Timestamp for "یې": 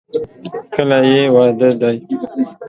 1.09-1.21